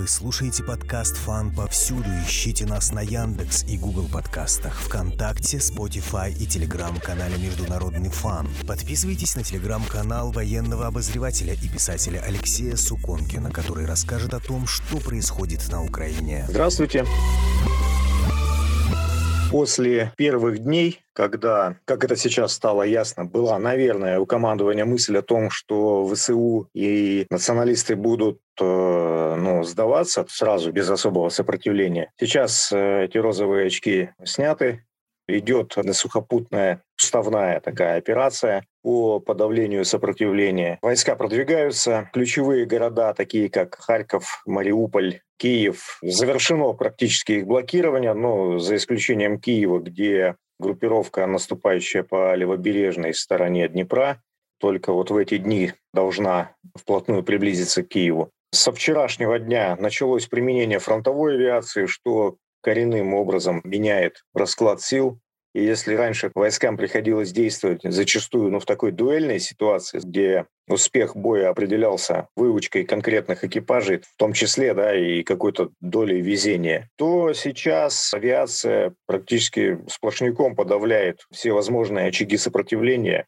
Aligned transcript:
Вы 0.00 0.08
слушаете 0.08 0.62
подкаст 0.62 1.18
«Фан» 1.18 1.54
повсюду. 1.54 2.08
Ищите 2.26 2.64
нас 2.64 2.90
на 2.90 3.00
Яндекс 3.00 3.64
и 3.64 3.76
Google 3.76 4.08
подкастах, 4.10 4.72
ВКонтакте, 4.80 5.58
Spotify 5.58 6.32
и 6.32 6.46
Телеграм-канале 6.46 7.36
«Международный 7.36 8.08
фан». 8.08 8.48
Подписывайтесь 8.66 9.36
на 9.36 9.42
Телеграм-канал 9.42 10.32
военного 10.32 10.86
обозревателя 10.86 11.52
и 11.52 11.68
писателя 11.68 12.20
Алексея 12.20 12.76
Суконкина, 12.76 13.50
который 13.50 13.84
расскажет 13.84 14.32
о 14.32 14.40
том, 14.40 14.66
что 14.66 14.96
происходит 14.96 15.68
на 15.68 15.84
Украине. 15.84 16.46
Здравствуйте 16.48 17.04
после 19.50 20.12
первых 20.16 20.60
дней, 20.60 21.00
когда, 21.12 21.76
как 21.84 22.04
это 22.04 22.16
сейчас 22.16 22.52
стало 22.52 22.84
ясно, 22.84 23.24
была, 23.24 23.58
наверное, 23.58 24.20
у 24.20 24.26
командования 24.26 24.84
мысль 24.84 25.18
о 25.18 25.22
том, 25.22 25.50
что 25.50 26.06
ВСУ 26.06 26.68
и 26.72 27.26
националисты 27.30 27.96
будут 27.96 28.40
э, 28.60 29.36
ну, 29.38 29.64
сдаваться 29.64 30.24
сразу, 30.28 30.72
без 30.72 30.88
особого 30.88 31.28
сопротивления. 31.30 32.12
Сейчас 32.18 32.70
э, 32.72 33.04
эти 33.04 33.18
розовые 33.18 33.66
очки 33.66 34.10
сняты, 34.24 34.84
идет 35.26 35.76
сухопутная 35.92 36.82
уставная 36.98 37.60
такая 37.60 37.98
операция 37.98 38.64
по 38.82 39.20
подавлению 39.20 39.84
сопротивления. 39.84 40.78
Войска 40.82 41.16
продвигаются. 41.16 42.10
Ключевые 42.12 42.66
города, 42.66 43.14
такие 43.14 43.50
как 43.50 43.76
Харьков, 43.76 44.42
Мариуполь, 44.46 45.20
Киев, 45.38 45.98
завершено 46.02 46.72
практически 46.72 47.32
их 47.32 47.46
блокирование, 47.46 48.14
но 48.14 48.58
за 48.58 48.76
исключением 48.76 49.40
Киева, 49.40 49.80
где 49.80 50.36
группировка, 50.58 51.26
наступающая 51.26 52.02
по 52.02 52.34
левобережной 52.34 53.14
стороне 53.14 53.68
Днепра, 53.68 54.22
только 54.58 54.92
вот 54.92 55.10
в 55.10 55.16
эти 55.16 55.38
дни 55.38 55.72
должна 55.94 56.54
вплотную 56.76 57.22
приблизиться 57.22 57.82
к 57.82 57.88
Киеву. 57.88 58.30
Со 58.52 58.72
вчерашнего 58.72 59.38
дня 59.38 59.76
началось 59.78 60.26
применение 60.26 60.78
фронтовой 60.78 61.34
авиации, 61.34 61.86
что 61.86 62.36
коренным 62.62 63.14
образом 63.14 63.60
меняет 63.64 64.22
расклад 64.34 64.82
сил. 64.82 65.18
И 65.52 65.64
если 65.64 65.94
раньше 65.94 66.30
войскам 66.34 66.76
приходилось 66.76 67.32
действовать 67.32 67.80
зачастую 67.82 68.52
ну, 68.52 68.60
в 68.60 68.66
такой 68.66 68.92
дуэльной 68.92 69.40
ситуации, 69.40 69.98
где 69.98 70.46
успех 70.68 71.16
боя 71.16 71.48
определялся 71.50 72.28
выучкой 72.36 72.84
конкретных 72.84 73.42
экипажей, 73.42 73.98
в 73.98 74.16
том 74.16 74.32
числе 74.32 74.74
да, 74.74 74.94
и 74.96 75.24
какой-то 75.24 75.70
долей 75.80 76.20
везения, 76.20 76.88
то 76.96 77.32
сейчас 77.32 78.14
авиация 78.14 78.94
практически 79.06 79.80
сплошняком 79.88 80.54
подавляет 80.54 81.26
все 81.32 81.52
возможные 81.52 82.06
очаги 82.06 82.36
сопротивления, 82.36 83.26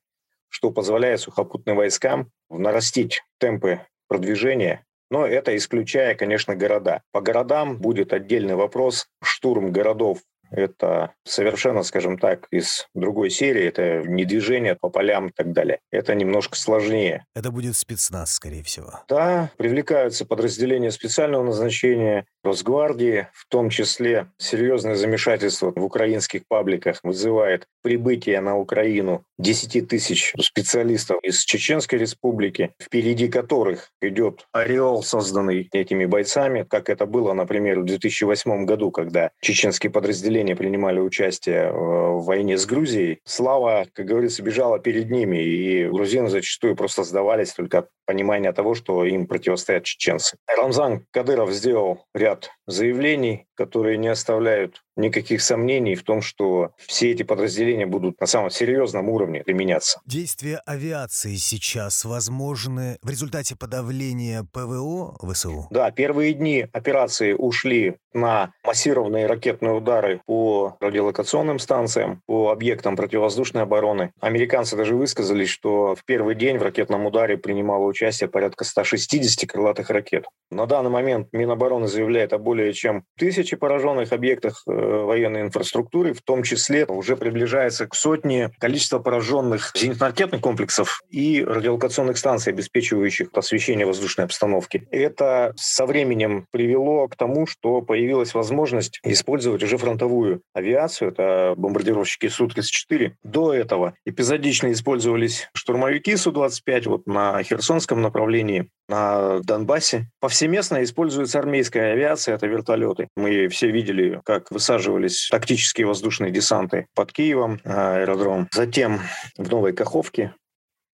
что 0.48 0.70
позволяет 0.70 1.20
сухопутным 1.20 1.76
войскам 1.76 2.30
нарастить 2.48 3.22
темпы 3.38 3.80
продвижения 4.06 4.84
но 5.12 5.26
это 5.26 5.54
исключая, 5.54 6.14
конечно, 6.14 6.56
города. 6.56 7.02
По 7.12 7.20
городам 7.20 7.76
будет 7.76 8.14
отдельный 8.14 8.54
вопрос. 8.54 9.08
Штурм 9.22 9.70
городов 9.70 10.20
это 10.52 11.14
совершенно, 11.24 11.82
скажем 11.82 12.18
так, 12.18 12.46
из 12.50 12.86
другой 12.94 13.30
серии. 13.30 13.64
Это 13.64 14.02
не 14.06 14.24
движение 14.24 14.76
по 14.76 14.88
полям 14.88 15.28
и 15.28 15.32
так 15.32 15.52
далее. 15.52 15.80
Это 15.90 16.14
немножко 16.14 16.56
сложнее. 16.56 17.24
Это 17.34 17.50
будет 17.50 17.76
спецназ, 17.76 18.32
скорее 18.32 18.62
всего. 18.62 19.00
Да, 19.08 19.50
привлекаются 19.56 20.24
подразделения 20.26 20.90
специального 20.90 21.42
назначения, 21.42 22.26
Росгвардии, 22.42 23.28
в 23.32 23.46
том 23.48 23.70
числе 23.70 24.28
серьезное 24.36 24.94
замешательство 24.94 25.72
в 25.74 25.84
украинских 25.84 26.42
пабликах 26.48 26.98
вызывает 27.02 27.66
прибытие 27.82 28.40
на 28.40 28.58
Украину 28.58 29.24
10 29.38 29.88
тысяч 29.88 30.34
специалистов 30.40 31.18
из 31.22 31.44
Чеченской 31.44 31.98
республики, 31.98 32.74
впереди 32.80 33.28
которых 33.28 33.90
идет 34.00 34.46
ореол, 34.52 35.02
созданный 35.02 35.68
этими 35.72 36.04
бойцами, 36.04 36.64
как 36.68 36.88
это 36.88 37.06
было, 37.06 37.32
например, 37.32 37.80
в 37.80 37.84
2008 37.84 38.64
году, 38.64 38.90
когда 38.90 39.30
чеченские 39.40 39.90
подразделения 39.90 40.56
принимали 40.56 41.00
участие 41.00 41.72
в 41.72 42.24
войне 42.24 42.56
с 42.56 42.66
Грузией. 42.66 43.20
Слава, 43.24 43.86
как 43.92 44.06
говорится, 44.06 44.42
бежала 44.42 44.78
перед 44.78 45.10
ними, 45.10 45.42
и 45.42 45.88
грузины 45.88 46.28
зачастую 46.28 46.76
просто 46.76 47.04
сдавались 47.04 47.52
только 47.52 47.78
от 47.80 47.88
понимания 48.06 48.52
того, 48.52 48.74
что 48.74 49.04
им 49.04 49.26
противостоят 49.26 49.84
чеченцы. 49.84 50.36
Рамзан 50.56 51.06
Кадыров 51.12 51.50
сделал 51.52 52.04
ряд 52.14 52.31
заявлений, 52.66 53.46
которые 53.54 53.98
не 53.98 54.08
оставляют 54.08 54.82
никаких 54.96 55.42
сомнений 55.42 55.94
в 55.94 56.02
том, 56.02 56.22
что 56.22 56.72
все 56.78 57.12
эти 57.12 57.22
подразделения 57.22 57.86
будут 57.86 58.20
на 58.20 58.26
самом 58.26 58.50
серьезном 58.50 59.08
уровне 59.08 59.42
применяться. 59.42 60.00
Действия 60.06 60.60
авиации 60.66 61.36
сейчас 61.36 62.04
возможны 62.04 62.98
в 63.02 63.10
результате 63.10 63.56
подавления 63.56 64.46
ПВО 64.52 65.16
ВСУ? 65.32 65.66
Да, 65.70 65.90
первые 65.90 66.34
дни 66.34 66.66
операции 66.72 67.32
ушли 67.32 67.96
на 68.14 68.52
массированные 68.64 69.26
ракетные 69.26 69.72
удары 69.72 70.20
по 70.26 70.76
радиолокационным 70.80 71.58
станциям, 71.58 72.22
по 72.26 72.50
объектам 72.50 72.96
противовоздушной 72.96 73.62
обороны. 73.62 74.12
Американцы 74.20 74.76
даже 74.76 74.94
высказались, 74.94 75.48
что 75.48 75.94
в 75.94 76.04
первый 76.04 76.34
день 76.34 76.58
в 76.58 76.62
ракетном 76.62 77.06
ударе 77.06 77.36
принимало 77.36 77.84
участие 77.84 78.28
порядка 78.28 78.64
160 78.64 79.50
крылатых 79.50 79.90
ракет. 79.90 80.26
На 80.50 80.66
данный 80.66 80.90
момент 80.90 81.28
Минобороны 81.32 81.88
заявляет 81.88 82.32
о 82.32 82.38
более 82.38 82.72
чем 82.72 83.04
тысячи 83.16 83.56
пораженных 83.56 84.12
объектах 84.12 84.62
э, 84.66 84.72
военной 84.72 85.42
инфраструктуры, 85.42 86.12
в 86.12 86.22
том 86.22 86.42
числе 86.42 86.84
уже 86.86 87.16
приближается 87.16 87.86
к 87.86 87.94
сотне 87.94 88.50
количества 88.58 88.98
пораженных 88.98 89.72
зенитно-ракетных 89.74 90.40
комплексов 90.40 91.02
и 91.10 91.42
радиолокационных 91.42 92.18
станций, 92.18 92.52
обеспечивающих 92.52 93.28
освещение 93.32 93.86
воздушной 93.86 94.26
обстановки. 94.26 94.86
Это 94.90 95.52
со 95.56 95.86
временем 95.86 96.46
привело 96.50 97.08
к 97.08 97.16
тому, 97.16 97.46
что 97.46 97.80
появилась 98.02 98.34
возможность 98.34 98.98
использовать 99.04 99.62
уже 99.62 99.78
фронтовую 99.78 100.42
авиацию, 100.54 101.12
это 101.12 101.54
бомбардировщики 101.56 102.26
Су-34. 102.26 103.12
До 103.22 103.54
этого 103.54 103.94
эпизодично 104.04 104.72
использовались 104.72 105.48
штурмовики 105.54 106.16
Су-25 106.16 106.88
вот 106.88 107.06
на 107.06 107.40
Херсонском 107.44 108.02
направлении, 108.02 108.68
на 108.88 109.38
Донбассе. 109.44 110.08
Повсеместно 110.18 110.82
используется 110.82 111.38
армейская 111.38 111.92
авиация, 111.92 112.34
это 112.34 112.48
вертолеты. 112.48 113.06
Мы 113.16 113.46
все 113.46 113.70
видели, 113.70 114.20
как 114.24 114.50
высаживались 114.50 115.28
тактические 115.30 115.86
воздушные 115.86 116.32
десанты 116.32 116.86
под 116.96 117.12
Киевом, 117.12 117.60
аэродром. 117.62 118.48
Затем 118.52 118.98
в 119.38 119.48
Новой 119.48 119.74
Каховке 119.74 120.34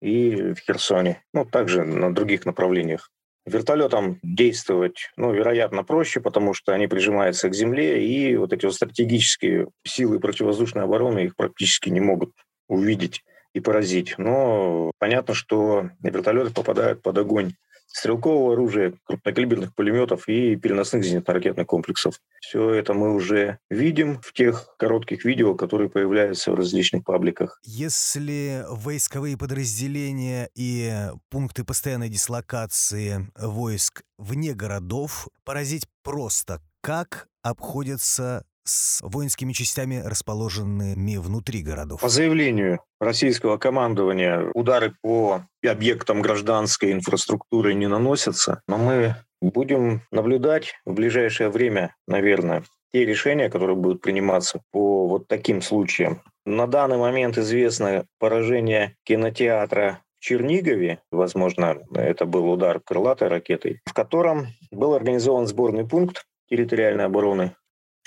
и 0.03 0.53
в 0.53 0.59
Херсоне. 0.61 1.23
Ну, 1.33 1.47
также 1.47 1.85
на 1.85 2.15
других 2.15 2.45
направлениях. 2.45 3.09
Вертолетам 3.49 4.19
действовать, 4.23 5.11
ну, 5.17 5.33
вероятно, 5.33 5.83
проще, 5.85 6.21
потому 6.21 6.55
что 6.55 6.73
они 6.73 6.87
прижимаются 6.87 7.49
к 7.49 7.55
земле, 7.55 8.05
и 8.07 8.37
вот 8.37 8.53
эти 8.53 8.67
вот 8.67 8.75
стратегические 8.75 9.69
силы 9.85 10.21
противовоздушной 10.21 10.85
обороны 10.85 11.21
их 11.21 11.37
практически 11.37 11.89
не 11.89 12.01
могут 12.01 12.33
увидеть 12.69 13.25
и 13.55 13.61
поразить. 13.61 14.15
Но 14.19 14.93
понятно, 14.99 15.35
что 15.35 15.91
вертолеты 16.03 16.53
попадают 16.53 17.03
под 17.03 17.19
огонь 17.19 17.55
стрелкового 17.89 18.53
оружия, 18.53 18.95
крупнокалиберных 19.05 19.75
пулеметов 19.75 20.29
и 20.29 20.57
переносных 20.57 21.05
зенитно-ракетных 21.05 21.67
комплексов. 21.67 22.21
Все 22.41 22.71
это 22.71 22.95
мы 22.95 23.15
уже 23.15 23.59
видим 23.71 24.21
в 24.21 24.33
тех 24.33 24.75
коротких 24.79 25.25
видео, 25.25 25.55
которые 25.55 25.91
появляются 25.91 26.53
в 26.53 26.55
различных 26.55 27.05
пабликах. 27.05 27.61
Если 27.65 28.65
войсковые 28.69 29.37
подразделения 29.37 30.49
и 30.55 31.11
пункты 31.31 31.65
постоянной 31.65 32.09
дислокации 32.09 33.29
войск 33.37 34.03
вне 34.19 34.55
городов 34.55 35.29
поразить 35.45 35.87
просто, 36.03 36.61
как 36.81 37.29
обходятся 37.43 38.45
с 38.69 39.01
воинскими 39.03 39.53
частями, 39.53 40.03
расположенными 40.05 41.17
внутри 41.17 41.63
городов. 41.63 42.01
По 42.01 42.09
заявлению 42.09 42.81
российского 43.01 43.57
командования 43.57 44.51
удары 44.55 44.95
по 45.03 45.43
объектам 45.67 46.21
гражданской 46.23 46.93
инфраструктуры 46.93 47.75
не 47.75 47.87
наносятся, 47.87 48.63
но 48.69 48.79
мы 48.79 49.17
будем 49.41 50.03
наблюдать 50.11 50.75
в 50.85 50.93
ближайшее 50.93 51.49
время, 51.49 51.95
наверное, 52.07 52.65
те 52.93 53.05
решения, 53.05 53.51
которые 53.51 53.77
будут 53.77 54.03
приниматься 54.03 54.61
по 54.71 55.07
вот 55.07 55.29
таким 55.29 55.63
случаям. 55.63 56.23
На 56.45 56.67
данный 56.67 56.97
момент 56.97 57.39
известно 57.39 58.07
поражение 58.19 58.97
кинотеатра 59.05 60.01
в 60.19 60.25
Чернигове, 60.25 61.01
возможно, 61.11 61.79
это 61.95 62.27
был 62.27 62.51
удар 62.51 62.81
крылатой 62.81 63.29
ракетой, 63.29 63.81
в 63.85 63.93
котором 63.93 64.49
был 64.71 64.95
организован 64.95 65.47
сборный 65.47 65.87
пункт 65.87 66.25
территориальной 66.49 67.05
обороны 67.05 67.55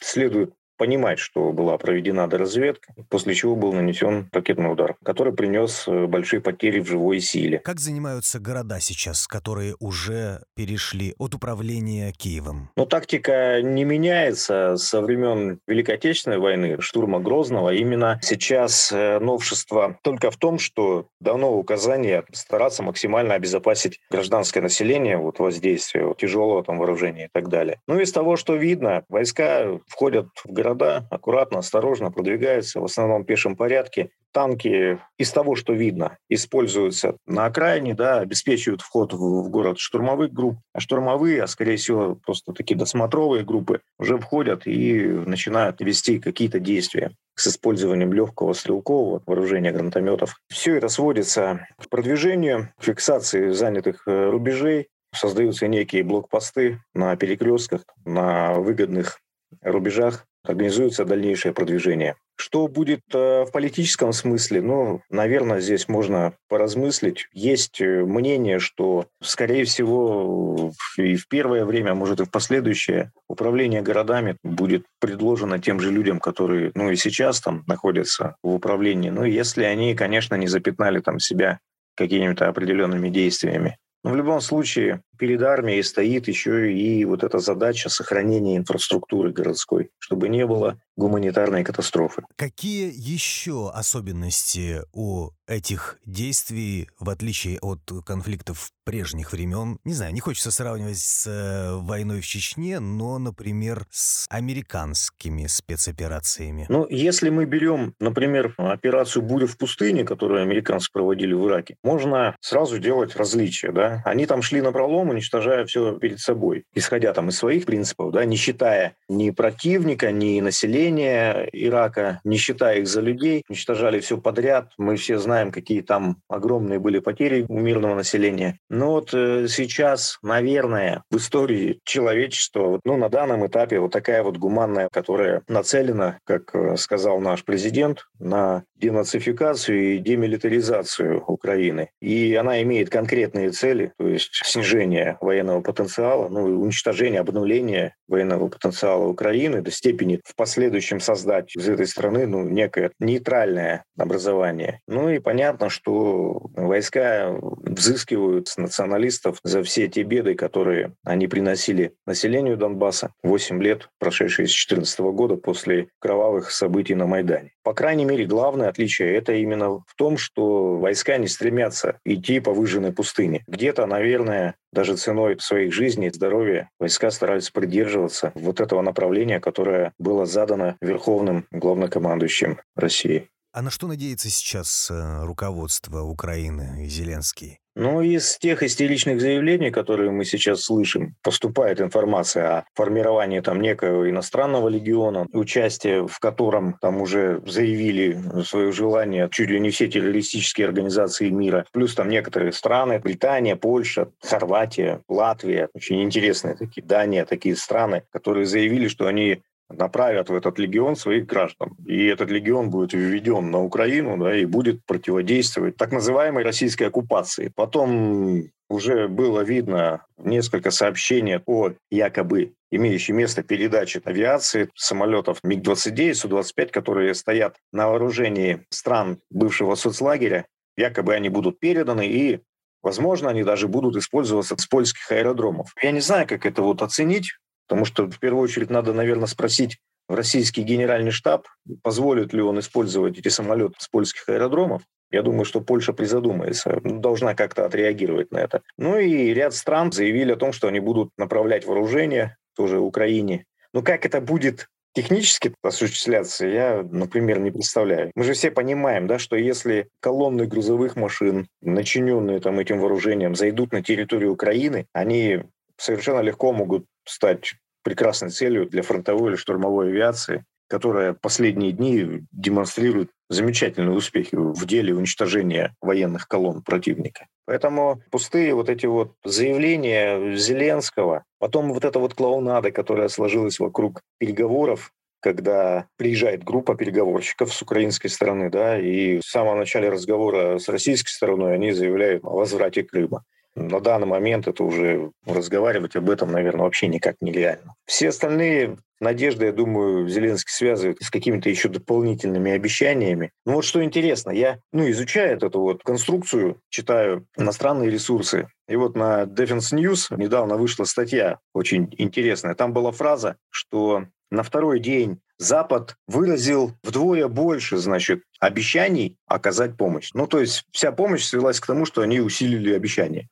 следует 0.02 0.54
понимать, 0.82 1.20
что 1.20 1.52
была 1.52 1.78
проведена 1.78 2.28
доразведка, 2.28 2.92
после 3.08 3.36
чего 3.36 3.56
был 3.56 3.72
нанесен 3.72 4.28
ракетный 4.32 4.72
удар, 4.72 4.96
который 5.06 5.32
принес 5.32 5.88
э, 5.88 6.08
большие 6.08 6.42
потери 6.42 6.80
в 6.80 6.88
живой 6.88 7.20
силе. 7.20 7.60
Как 7.60 7.80
занимаются 7.80 8.40
города 8.40 8.80
сейчас, 8.80 9.28
которые 9.28 9.76
уже 9.80 10.42
перешли 10.56 11.14
от 11.20 11.36
управления 11.36 12.12
Киевом? 12.14 12.72
Ну, 12.76 12.88
тактика 12.88 13.62
не 13.62 13.84
меняется 13.84 14.76
со 14.78 15.02
времен 15.02 15.60
Великой 15.68 15.98
Отечественной 15.98 16.40
войны, 16.40 16.78
штурма 16.80 17.20
Грозного. 17.20 17.76
Именно 17.76 18.20
сейчас 18.24 18.92
э, 18.92 19.20
новшество 19.20 20.00
только 20.02 20.32
в 20.32 20.38
том, 20.38 20.58
что 20.58 21.06
давно 21.20 21.56
указание 21.56 22.24
стараться 22.34 22.82
максимально 22.82 23.36
обезопасить 23.36 24.00
гражданское 24.10 24.62
население 24.62 25.20
от 25.20 25.38
воздействия 25.38 26.08
от 26.08 26.18
тяжелого 26.18 26.64
там 26.64 26.80
вооружения 26.80 27.26
и 27.26 27.30
так 27.32 27.50
далее. 27.50 27.80
Ну, 27.86 28.00
из 28.00 28.12
того, 28.12 28.36
что 28.36 28.56
видно, 28.56 29.04
войска 29.10 29.80
входят 29.88 30.26
в 30.44 30.52
города 30.52 30.71
аккуратно, 31.10 31.60
осторожно 31.60 32.12
продвигаются, 32.12 32.80
в 32.80 32.86
основном 32.86 33.24
в 33.24 33.26
пешем 33.26 33.56
порядке. 33.56 34.10
Танки 34.34 35.00
из 35.18 35.32
того, 35.32 35.56
что 35.56 35.74
видно, 35.74 36.18
используются 36.30 37.18
на 37.26 37.46
окраине, 37.46 37.94
да, 37.94 38.20
обеспечивают 38.20 38.82
вход 38.82 39.14
в, 39.14 39.18
в 39.18 39.50
город 39.50 39.78
штурмовых 39.78 40.32
групп. 40.32 40.58
А 40.74 40.80
штурмовые, 40.80 41.44
а 41.44 41.48
скорее 41.48 41.76
всего 41.76 42.16
просто 42.16 42.54
такие 42.54 42.78
досмотровые 42.78 43.44
группы 43.44 43.82
уже 44.00 44.18
входят 44.18 44.66
и 44.66 45.02
начинают 45.04 45.82
вести 45.82 46.20
какие-то 46.20 46.60
действия 46.60 47.12
с 47.36 47.48
использованием 47.48 48.14
легкого 48.14 48.54
стрелкового 48.54 49.22
вооружения 49.26 49.72
гранатометов. 49.72 50.40
Все 50.48 50.76
это 50.76 50.88
сводится 50.88 51.68
к 51.78 51.90
продвижению, 51.90 52.74
фиксации 52.80 53.52
занятых 53.52 54.08
э, 54.08 54.30
рубежей, 54.30 54.88
создаются 55.14 55.68
некие 55.68 56.04
блокпосты 56.04 56.82
на 56.94 57.16
перекрестках, 57.16 57.82
на 58.06 58.54
выгодных 58.54 59.20
рубежах, 59.62 60.26
организуется 60.44 61.06
дальнейшее 61.06 61.54
продвижение. 61.54 62.16
Что 62.36 62.68
будет 62.68 63.02
э, 63.14 63.44
в 63.44 63.52
политическом 63.52 64.14
смысле? 64.14 64.62
Ну, 64.62 65.02
наверное, 65.12 65.60
здесь 65.60 65.88
можно 65.88 66.34
поразмыслить. 66.50 67.28
Есть 67.34 67.80
э, 67.82 68.04
мнение, 68.04 68.58
что, 68.58 69.06
скорее 69.22 69.66
всего, 69.66 70.72
и 70.98 71.16
в 71.16 71.28
первое 71.28 71.66
время, 71.66 71.92
а 71.92 71.96
может 71.96 72.20
и 72.20 72.26
в 72.26 72.32
последующее, 72.32 73.12
управление 73.28 73.84
городами 73.84 74.38
будет 74.44 74.86
предложено 75.00 75.60
тем 75.60 75.80
же 75.80 75.92
людям, 75.92 76.20
которые, 76.20 76.72
ну, 76.74 76.90
и 76.90 76.96
сейчас 76.96 77.42
там 77.42 77.64
находятся 77.68 78.38
в 78.42 78.56
управлении. 78.56 79.12
Ну, 79.12 79.24
если 79.24 79.64
они, 79.64 79.94
конечно, 79.94 80.34
не 80.34 80.48
запятнали 80.48 81.00
там 81.00 81.20
себя 81.20 81.60
какими-то 81.96 82.48
определенными 82.48 83.10
действиями. 83.10 83.78
Но 84.04 84.12
в 84.12 84.16
любом 84.16 84.42
случае 84.42 85.04
перед 85.18 85.42
армией 85.44 85.84
стоит 85.84 86.28
еще 86.28 86.74
и 86.74 87.06
вот 87.06 87.24
эта 87.24 87.40
задача 87.40 87.90
сохранения 87.90 88.58
инфраструктуры 88.58 89.32
городской, 89.32 89.92
чтобы 90.00 90.28
не 90.30 90.46
было 90.46 90.80
гуманитарной 90.96 91.64
катастрофы. 91.64 92.24
Какие 92.36 92.92
еще 92.94 93.70
особенности 93.70 94.82
у 94.94 95.30
этих 95.48 96.00
действий, 96.06 96.90
в 97.00 97.10
отличие 97.10 97.60
от 97.60 97.82
конфликтов 98.06 98.72
прежних 98.84 99.32
времен? 99.32 99.80
Не 99.84 99.94
знаю, 99.94 100.14
не 100.14 100.20
хочется 100.20 100.52
сравнивать 100.52 100.98
с 100.98 101.28
э, 101.28 101.76
войной 101.76 102.22
в 102.22 102.26
Чечне, 102.26 102.80
но, 102.80 103.20
например, 103.20 103.86
с 103.90 104.26
американскими 104.30 105.48
спецоперациями. 105.48 106.66
Ну, 106.70 106.88
если 106.90 107.30
мы 107.30 107.46
берем, 107.46 107.94
например, 108.00 108.54
операцию 108.58 109.24
«Буря 109.24 109.48
в 109.48 109.58
пустыне», 109.58 110.04
которую 110.04 110.42
американцы 110.42 110.90
проводили 110.92 111.34
в 111.34 111.48
Ираке, 111.48 111.78
можно 111.84 112.36
сразу 112.42 112.80
делать 112.80 113.16
различия. 113.16 113.72
Да? 113.72 114.02
Они 114.06 114.26
там 114.26 114.42
шли 114.42 114.62
на 114.62 114.72
пролом, 114.72 115.10
уничтожая 115.10 115.66
все 115.66 115.98
перед 115.98 116.20
собой, 116.20 116.64
исходя 116.74 117.14
там 117.14 117.30
из 117.30 117.38
своих 117.38 117.66
принципов, 117.66 118.12
да, 118.12 118.26
не 118.26 118.36
считая 118.36 118.96
ни 119.10 119.30
противника, 119.32 120.12
ни 120.12 120.40
населения 120.40 120.81
Ирака, 120.90 122.20
не 122.24 122.38
считая 122.38 122.80
их 122.80 122.88
за 122.88 123.02
людей, 123.02 123.44
уничтожали 123.50 124.00
все 124.00 124.18
подряд. 124.18 124.72
Мы 124.78 124.96
все 124.96 125.18
знаем, 125.18 125.52
какие 125.52 125.82
там 125.82 126.18
огромные 126.28 126.80
были 126.80 127.00
потери 127.00 127.46
у 127.48 127.60
мирного 127.60 127.96
населения. 127.96 128.58
Но 128.70 128.92
вот 128.92 129.14
э, 129.14 129.48
сейчас, 129.48 130.18
наверное, 130.22 131.04
в 131.12 131.18
истории 131.18 131.80
человечества, 131.84 132.80
ну, 132.84 132.98
на 132.98 133.10
данном 133.10 133.46
этапе 133.46 133.80
вот 133.80 133.92
такая 133.92 134.24
вот 134.24 134.38
гуманная, 134.38 134.90
которая 134.92 135.44
нацелена, 135.48 136.20
как 136.26 136.54
э, 136.56 136.78
сказал 136.78 137.20
наш 137.20 137.44
президент, 137.44 138.06
на 138.20 138.64
денацификацию 138.82 139.96
и 139.96 139.98
демилитаризацию 140.00 141.24
Украины. 141.28 141.90
И 142.02 142.36
она 142.36 142.62
имеет 142.64 142.90
конкретные 142.90 143.52
цели, 143.52 143.94
то 143.98 144.08
есть 144.08 144.42
снижение 144.44 145.18
военного 145.22 145.62
потенциала, 145.62 146.28
ну 146.28 146.50
и 146.50 146.52
уничтожение, 146.52 147.22
обнуление 147.22 147.96
военного 148.08 148.50
потенциала 148.50 149.06
Украины 149.06 149.62
до 149.62 149.72
степени 149.72 150.20
в 150.26 150.36
последующем 150.36 151.00
создать 151.00 151.56
из 151.56 151.70
этой 151.70 151.88
страны 151.88 152.28
ну, 152.28 152.44
некое 152.44 152.92
нейтральное 153.00 153.86
образование. 153.98 154.82
Ну 154.88 155.10
и 155.10 155.20
понятно, 155.20 155.70
что 155.70 156.50
войска 156.56 157.38
взыскивают 157.42 158.48
с 158.48 158.58
националистов 158.58 159.40
за 159.44 159.64
все 159.64 159.88
те 159.88 160.04
беды, 160.04 160.34
которые 160.36 160.94
они 161.06 161.28
приносили 161.28 161.94
населению 162.06 162.58
Донбасса 162.58 163.14
8 163.24 163.62
лет, 163.62 163.90
прошедшие 164.00 164.48
с 164.48 164.52
2014 164.52 165.00
года 165.00 165.36
после 165.36 165.88
кровавых 166.00 166.52
событий 166.52 166.96
на 166.96 167.06
Майдане. 167.06 167.54
По 167.64 167.74
крайней 167.74 168.06
мере, 168.06 168.26
главное 168.26 168.71
отличие 168.72 169.16
это 169.16 169.34
именно 169.34 169.70
в 169.70 169.94
том, 169.96 170.18
что 170.18 170.78
войска 170.78 171.18
не 171.18 171.28
стремятся 171.28 172.00
идти 172.06 172.40
по 172.40 172.54
выжженной 172.54 172.92
пустыне. 172.92 173.44
Где-то, 173.48 173.86
наверное, 173.86 174.56
даже 174.74 174.98
ценой 174.98 175.40
своих 175.40 175.74
жизней 175.74 176.08
и 176.08 176.14
здоровья 176.14 176.70
войска 176.80 177.12
стараются 177.12 177.52
придерживаться 177.54 178.32
вот 178.36 178.60
этого 178.60 178.82
направления, 178.82 179.40
которое 179.40 179.94
было 180.00 180.26
задано 180.26 180.76
верховным 180.82 181.46
главнокомандующим 181.52 182.60
России. 182.76 183.30
А 183.54 183.62
на 183.62 183.70
что 183.70 183.88
надеется 183.88 184.30
сейчас 184.30 184.90
э, 184.90 185.24
руководство 185.26 186.04
Украины 186.04 186.86
и 186.86 186.88
Зеленский? 186.88 187.61
Ну, 187.76 188.02
из 188.02 188.38
тех 188.38 188.64
истеричных 188.64 189.22
заявлений, 189.22 189.72
которые 189.72 190.12
мы 190.12 190.26
сейчас 190.26 190.64
слышим, 190.64 191.16
поступает 191.24 191.80
информация 191.80 192.58
о 192.58 192.66
формировании 192.76 193.40
там 193.40 193.62
некого 193.62 194.10
иностранного 194.10 194.68
легиона, 194.68 195.26
участие 195.32 196.06
в 196.06 196.20
котором 196.20 196.78
там 196.82 197.02
уже 197.02 197.42
заявили 197.46 198.20
свое 198.44 198.74
желание 198.74 199.30
чуть 199.32 199.50
ли 199.50 199.60
не 199.60 199.70
все 199.70 199.88
террористические 199.88 200.68
организации 200.68 201.30
мира, 201.30 201.66
плюс 201.72 201.96
там 201.96 202.10
некоторые 202.10 202.52
страны, 202.52 203.00
Британия, 203.00 203.56
Польша, 203.56 204.10
Хорватия, 204.22 205.02
Латвия, 205.08 205.70
очень 205.74 206.04
интересные 206.04 206.56
такие, 206.56 206.86
Дания, 206.86 207.24
такие 207.26 207.56
страны, 207.56 208.04
которые 208.12 208.46
заявили, 208.46 208.90
что 208.90 209.08
они 209.08 209.42
направят 209.72 210.30
в 210.30 210.36
этот 210.36 210.60
легион 210.60 210.96
своих 210.96 211.26
граждан. 211.26 211.76
И 211.86 212.06
этот 212.06 212.30
легион 212.30 212.70
будет 212.70 212.94
введен 212.94 213.52
на 213.52 213.64
Украину 213.64 214.18
да, 214.18 214.36
и 214.36 214.46
будет 214.46 214.86
противодействовать 214.86 215.78
так 215.78 215.92
называемой 215.92 216.44
российской 216.44 216.84
оккупации. 216.84 217.52
Потом 217.56 218.50
уже 218.70 219.08
было 219.08 219.42
видно 219.42 220.06
несколько 220.18 220.72
сообщений 220.72 221.40
о 221.46 221.72
якобы 221.90 222.54
имеющей 222.72 223.12
место 223.12 223.44
передаче 223.44 224.02
авиации 224.06 224.70
самолетов 224.76 225.40
МиГ-29, 225.44 226.14
Су-25, 226.14 226.68
которые 226.72 227.14
стоят 227.14 227.58
на 227.74 227.90
вооружении 227.90 228.62
стран 228.70 229.20
бывшего 229.30 229.76
соцлагеря. 229.76 230.46
Якобы 230.78 231.14
они 231.14 231.30
будут 231.30 231.60
переданы 231.60 232.08
и 232.08 232.40
Возможно, 232.84 233.30
они 233.30 233.44
даже 233.44 233.68
будут 233.68 233.96
использоваться 233.96 234.56
с 234.58 234.66
польских 234.66 235.12
аэродромов. 235.12 235.74
Я 235.82 235.92
не 235.92 236.00
знаю, 236.00 236.28
как 236.28 236.46
это 236.46 236.64
вот 236.64 236.82
оценить, 236.82 237.38
Потому 237.72 237.86
что 237.86 238.06
в 238.06 238.20
первую 238.20 238.44
очередь 238.44 238.70
надо, 238.70 238.92
наверное, 238.92 239.28
спросить 239.28 239.78
российский 240.10 240.62
генеральный 240.62 241.12
штаб, 241.12 241.48
позволит 241.82 242.34
ли 242.34 242.42
он 242.42 242.60
использовать 242.60 243.18
эти 243.18 243.30
самолеты 243.30 243.76
с 243.78 243.88
польских 243.88 244.28
аэродромов. 244.28 244.82
Я 245.10 245.22
думаю, 245.22 245.46
что 245.46 245.62
Польша 245.62 245.94
призадумается, 245.94 246.82
должна 246.84 247.34
как-то 247.34 247.66
отреагировать 247.66 248.30
на 248.30 248.40
это. 248.40 248.62
Ну 248.78 248.98
и 248.98 249.34
ряд 249.34 249.54
стран 249.54 249.94
заявили 249.94 250.34
о 250.34 250.36
том, 250.36 250.52
что 250.52 250.68
они 250.68 250.82
будут 250.82 251.12
направлять 251.18 251.66
вооружение 251.66 252.36
тоже 252.58 252.78
Украине. 252.78 253.46
Но 253.72 253.82
как 253.82 254.06
это 254.06 254.20
будет 254.20 254.68
технически 254.94 255.54
осуществляться, 255.64 256.46
я, 256.46 256.84
например, 256.84 257.40
не 257.40 257.52
представляю. 257.52 258.12
Мы 258.16 258.26
же 258.26 258.34
все 258.34 258.52
понимаем, 258.52 259.08
да, 259.08 259.18
что 259.18 259.38
если 259.38 259.88
колонны 260.02 260.46
грузовых 260.46 260.98
машин, 260.98 261.48
начиненные 261.62 262.42
там 262.42 262.60
этим 262.60 262.80
вооружением, 262.82 263.34
зайдут 263.34 263.72
на 263.72 263.82
территорию 263.82 264.34
Украины, 264.34 264.88
они 264.92 265.44
совершенно 265.78 266.20
легко 266.20 266.52
могут 266.52 266.86
стать 267.06 267.56
прекрасной 267.84 268.30
целью 268.30 268.68
для 268.70 268.84
фронтовой 268.84 269.32
или 269.32 269.36
штурмовой 269.36 269.90
авиации, 269.90 270.46
которая 270.72 271.14
последние 271.14 271.74
дни 271.74 272.24
демонстрирует 272.32 273.10
замечательные 273.30 273.96
успехи 273.96 274.36
в 274.36 274.66
деле 274.66 274.96
уничтожения 274.96 275.76
военных 275.82 276.28
колонн 276.28 276.62
противника. 276.62 277.28
Поэтому 277.46 278.02
пустые 278.10 278.54
вот 278.54 278.70
эти 278.70 278.86
вот 278.86 279.16
заявления 279.26 280.36
Зеленского, 280.36 281.26
потом 281.40 281.74
вот 281.74 281.84
эта 281.84 282.00
вот 282.00 282.14
клоунада, 282.14 282.72
которая 282.72 283.10
сложилась 283.10 283.60
вокруг 283.60 284.02
переговоров, 284.18 284.94
когда 285.22 285.88
приезжает 285.98 286.44
группа 286.44 286.76
переговорщиков 286.76 287.54
с 287.54 287.62
украинской 287.62 288.08
стороны, 288.08 288.50
да, 288.50 288.80
и 288.80 289.20
в 289.20 289.26
самом 289.26 289.60
начале 289.60 289.90
разговора 289.90 290.58
с 290.58 290.68
российской 290.70 291.12
стороной 291.12 291.54
они 291.54 291.72
заявляют 291.72 292.24
о 292.24 292.30
возврате 292.30 292.84
Крыма. 292.84 293.24
На 293.56 293.80
данный 293.80 294.08
момент 294.08 294.48
это 294.48 294.64
уже 294.64 295.12
разговаривать 295.26 295.96
об 295.96 296.10
этом, 296.10 296.32
наверное, 296.32 296.64
вообще 296.64 296.88
никак 296.88 297.16
нереально. 297.22 297.76
Все 297.86 298.10
остальные 298.10 298.78
надежды, 299.00 299.46
я 299.46 299.52
думаю, 299.52 300.08
Зеленский 300.08 300.54
связывает 300.54 301.02
с 301.02 301.10
какими-то 301.10 301.50
еще 301.50 301.68
дополнительными 301.68 302.52
обещаниями. 302.52 303.32
Ну 303.46 303.56
вот 303.56 303.66
что 303.66 303.84
интересно, 303.84 304.32
я 304.32 304.60
ну, 304.72 304.90
изучаю 304.92 305.38
эту 305.38 305.60
вот 305.60 305.84
конструкцию, 305.84 306.62
читаю 306.70 307.26
иностранные 307.36 307.90
ресурсы, 307.90 308.48
и 308.68 308.76
вот 308.76 308.96
на 308.96 309.24
Defense 309.24 309.74
News 309.74 310.16
недавно 310.16 310.56
вышла 310.56 310.86
статья 310.86 311.40
очень 311.54 311.94
интересная. 311.98 312.56
Там 312.56 312.74
была 312.74 312.92
фраза, 312.92 313.36
что 313.50 314.06
на 314.30 314.44
второй 314.44 314.80
день 314.80 315.20
Запад 315.38 315.96
выразил 316.08 316.74
вдвое 316.84 317.28
больше, 317.28 317.78
значит, 317.78 318.22
обещаний 318.40 319.18
оказать 319.26 319.76
помощь. 319.76 320.12
Ну, 320.14 320.28
то 320.28 320.40
есть 320.40 320.66
вся 320.72 320.92
помощь 320.92 321.24
свелась 321.24 321.60
к 321.60 321.66
тому, 321.66 321.86
что 321.86 322.02
они 322.02 322.20
усилили 322.20 322.74
обещания. 322.74 323.28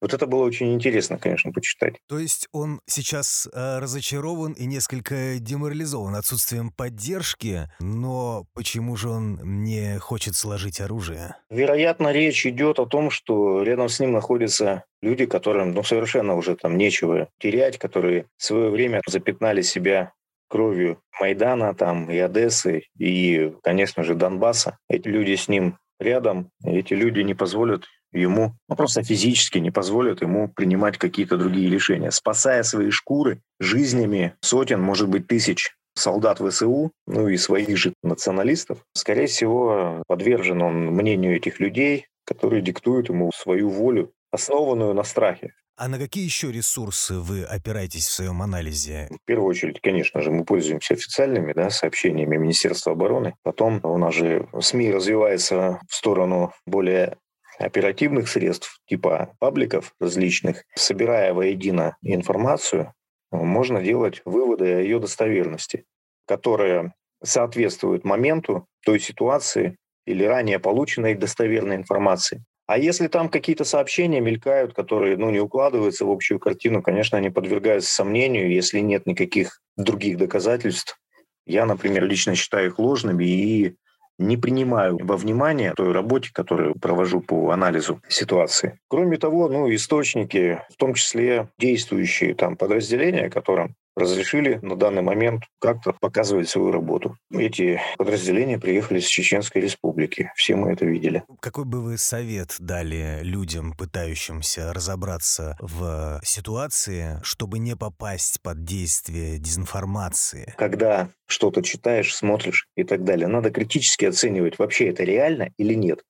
Вот 0.00 0.14
это 0.14 0.26
было 0.26 0.44
очень 0.44 0.72
интересно, 0.74 1.18
конечно, 1.18 1.52
почитать. 1.52 1.94
То 2.08 2.18
есть 2.18 2.48
он 2.52 2.80
сейчас 2.86 3.48
э, 3.52 3.78
разочарован 3.78 4.52
и 4.52 4.64
несколько 4.64 5.38
деморализован 5.38 6.14
отсутствием 6.14 6.70
поддержки, 6.70 7.70
но 7.80 8.46
почему 8.54 8.96
же 8.96 9.10
он 9.10 9.38
не 9.62 9.98
хочет 9.98 10.34
сложить 10.34 10.80
оружие? 10.80 11.36
Вероятно, 11.50 12.12
речь 12.12 12.46
идет 12.46 12.78
о 12.78 12.86
том, 12.86 13.10
что 13.10 13.62
рядом 13.62 13.88
с 13.88 14.00
ним 14.00 14.12
находятся 14.12 14.84
люди, 15.02 15.26
которым 15.26 15.72
ну, 15.72 15.82
совершенно 15.82 16.34
уже 16.34 16.56
там 16.56 16.76
нечего 16.76 17.28
терять, 17.38 17.78
которые 17.78 18.26
в 18.36 18.44
свое 18.44 18.70
время 18.70 19.02
запятнали 19.06 19.62
себя 19.62 20.12
кровью 20.48 21.00
Майдана 21.20 21.74
там 21.74 22.10
и 22.10 22.18
Одессы, 22.18 22.84
и, 22.98 23.52
конечно 23.62 24.02
же, 24.02 24.14
Донбасса. 24.14 24.78
Эти 24.88 25.08
люди 25.08 25.36
с 25.36 25.48
ним 25.48 25.78
рядом, 26.00 26.50
эти 26.64 26.94
люди 26.94 27.20
не 27.20 27.34
позволят 27.34 27.84
ему, 28.12 28.54
ну, 28.68 28.76
просто 28.76 29.02
физически 29.02 29.58
не 29.58 29.70
позволят 29.70 30.22
ему 30.22 30.48
принимать 30.48 30.98
какие-то 30.98 31.36
другие 31.36 31.70
решения, 31.70 32.10
спасая 32.10 32.62
свои 32.62 32.90
шкуры 32.90 33.40
жизнями 33.58 34.34
сотен, 34.40 34.80
может 34.80 35.08
быть, 35.08 35.26
тысяч 35.26 35.74
солдат 35.94 36.38
ВСУ, 36.38 36.92
ну 37.06 37.28
и 37.28 37.36
своих 37.36 37.76
же 37.76 37.92
националистов. 38.02 38.78
Скорее 38.94 39.26
всего, 39.26 40.02
подвержен 40.06 40.62
он 40.62 40.86
мнению 40.86 41.36
этих 41.36 41.60
людей, 41.60 42.06
которые 42.24 42.62
диктуют 42.62 43.08
ему 43.08 43.30
свою 43.34 43.68
волю, 43.68 44.12
основанную 44.30 44.94
на 44.94 45.02
страхе. 45.02 45.52
А 45.76 45.88
на 45.88 45.98
какие 45.98 46.24
еще 46.24 46.52
ресурсы 46.52 47.14
вы 47.14 47.42
опираетесь 47.42 48.06
в 48.06 48.12
своем 48.12 48.42
анализе? 48.42 49.08
В 49.10 49.24
первую 49.24 49.48
очередь, 49.48 49.80
конечно 49.80 50.20
же, 50.20 50.30
мы 50.30 50.44
пользуемся 50.44 50.92
официальными 50.92 51.54
да, 51.54 51.70
сообщениями 51.70 52.36
Министерства 52.36 52.92
обороны. 52.92 53.34
Потом 53.42 53.80
у 53.82 53.96
нас 53.96 54.14
же 54.14 54.46
СМИ 54.60 54.92
развивается 54.92 55.80
в 55.88 55.94
сторону 55.94 56.52
более 56.66 57.16
оперативных 57.60 58.28
средств, 58.28 58.80
типа 58.86 59.36
пабликов 59.38 59.94
различных. 60.00 60.64
Собирая 60.74 61.34
воедино 61.34 61.96
информацию, 62.02 62.94
можно 63.30 63.82
делать 63.82 64.22
выводы 64.24 64.64
о 64.72 64.80
ее 64.80 64.98
достоверности, 64.98 65.84
которые 66.26 66.94
соответствуют 67.22 68.04
моменту 68.04 68.66
той 68.84 68.98
ситуации 68.98 69.76
или 70.06 70.24
ранее 70.24 70.58
полученной 70.58 71.14
достоверной 71.14 71.76
информации. 71.76 72.42
А 72.66 72.78
если 72.78 73.08
там 73.08 73.28
какие-то 73.28 73.64
сообщения 73.64 74.20
мелькают, 74.20 74.74
которые 74.74 75.16
ну, 75.16 75.30
не 75.30 75.40
укладываются 75.40 76.04
в 76.04 76.10
общую 76.10 76.38
картину, 76.38 76.82
конечно, 76.82 77.18
они 77.18 77.28
подвергаются 77.28 77.92
сомнению, 77.92 78.50
если 78.50 78.78
нет 78.78 79.06
никаких 79.06 79.60
других 79.76 80.16
доказательств. 80.18 80.98
Я, 81.46 81.66
например, 81.66 82.04
лично 82.04 82.36
считаю 82.36 82.68
их 82.68 82.78
ложными 82.78 83.24
и 83.24 83.76
не 84.20 84.36
принимаю 84.36 84.98
во 85.02 85.16
внимание 85.16 85.72
той 85.74 85.92
работе, 85.92 86.30
которую 86.32 86.74
провожу 86.74 87.20
по 87.20 87.50
анализу 87.50 88.00
ситуации. 88.08 88.78
Кроме 88.88 89.16
того, 89.16 89.48
ну, 89.48 89.74
источники, 89.74 90.60
в 90.68 90.76
том 90.76 90.94
числе 90.94 91.48
действующие 91.58 92.34
там 92.34 92.56
подразделения, 92.56 93.30
которым 93.30 93.74
разрешили 94.00 94.58
на 94.62 94.76
данный 94.76 95.02
момент 95.02 95.44
как-то 95.60 95.94
показывать 96.00 96.48
свою 96.48 96.72
работу. 96.72 97.16
Эти 97.32 97.80
подразделения 97.96 98.58
приехали 98.58 99.00
с 99.00 99.06
Чеченской 99.06 99.62
Республики. 99.62 100.32
Все 100.34 100.56
мы 100.56 100.72
это 100.72 100.86
видели. 100.86 101.22
Какой 101.40 101.64
бы 101.64 101.80
вы 101.80 101.98
совет 101.98 102.56
дали 102.58 103.20
людям, 103.22 103.72
пытающимся 103.72 104.72
разобраться 104.72 105.56
в 105.60 106.20
ситуации, 106.24 107.20
чтобы 107.22 107.58
не 107.58 107.76
попасть 107.76 108.40
под 108.42 108.64
действие 108.64 109.38
дезинформации? 109.38 110.54
Когда 110.56 111.10
что-то 111.26 111.62
читаешь, 111.62 112.14
смотришь 112.14 112.66
и 112.76 112.84
так 112.84 113.04
далее, 113.04 113.28
надо 113.28 113.50
критически 113.50 114.06
оценивать, 114.06 114.58
вообще 114.58 114.88
это 114.88 115.04
реально 115.04 115.50
или 115.56 115.74
нет. 115.74 116.04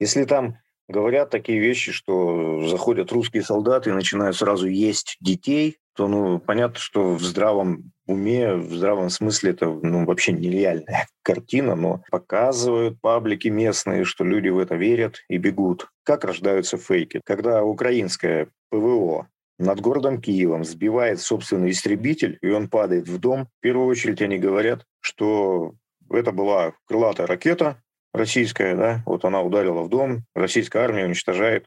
Если 0.00 0.24
там 0.24 0.58
говорят 0.88 1.30
такие 1.30 1.58
вещи, 1.58 1.92
что 1.92 2.66
заходят 2.66 3.12
русские 3.12 3.42
солдаты 3.42 3.90
и 3.90 3.94
начинают 3.94 4.36
сразу 4.36 4.66
есть 4.66 5.16
детей, 5.20 5.78
то 5.94 6.08
ну, 6.08 6.38
понятно, 6.38 6.78
что 6.78 7.14
в 7.14 7.22
здравом 7.22 7.92
уме, 8.06 8.54
в 8.54 8.74
здравом 8.74 9.10
смысле 9.10 9.52
это 9.52 9.66
ну, 9.66 10.04
вообще 10.04 10.32
нереальная 10.32 11.06
картина, 11.22 11.74
но 11.74 12.02
показывают 12.10 13.00
паблики 13.00 13.48
местные, 13.48 14.04
что 14.04 14.24
люди 14.24 14.48
в 14.48 14.58
это 14.58 14.74
верят 14.74 15.20
и 15.28 15.38
бегут. 15.38 15.88
Как 16.02 16.24
рождаются 16.24 16.76
фейки? 16.76 17.20
Когда 17.24 17.64
украинское 17.64 18.48
ПВО 18.70 19.28
над 19.58 19.80
городом 19.80 20.20
Киевом 20.20 20.64
сбивает 20.64 21.20
собственный 21.20 21.70
истребитель, 21.70 22.38
и 22.42 22.50
он 22.50 22.68
падает 22.68 23.08
в 23.08 23.18
дом, 23.18 23.46
в 23.58 23.60
первую 23.60 23.86
очередь 23.86 24.20
они 24.20 24.38
говорят, 24.38 24.84
что 25.00 25.74
это 26.10 26.32
была 26.32 26.72
крылатая 26.86 27.26
ракета 27.26 27.80
российская, 28.12 28.74
да, 28.74 29.02
вот 29.06 29.24
она 29.24 29.42
ударила 29.42 29.82
в 29.82 29.88
дом, 29.88 30.24
российская 30.34 30.80
армия 30.80 31.04
уничтожает 31.04 31.66